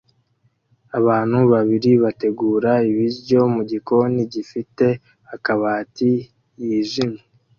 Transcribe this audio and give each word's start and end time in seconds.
Abantu 0.99 1.37
babiri 1.51 1.91
bategura 2.03 2.71
ibiryo 2.89 3.39
mugikoni 3.53 4.19
gifite 4.33 4.85
akabati 5.35 6.11
yijimye 6.63 7.21